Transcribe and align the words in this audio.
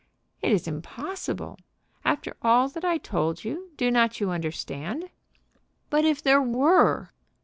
"It 0.41 0.51
is 0.51 0.67
impossible. 0.67 1.59
After 2.03 2.35
all 2.41 2.69
that 2.69 2.83
I 2.83 2.97
told 2.97 3.43
you, 3.43 3.69
do 3.77 3.91
not 3.91 4.19
you 4.19 4.31
understand?" 4.31 5.11
"But 5.91 6.05
if 6.05 6.23
there 6.23 6.41
were?" 6.41 7.11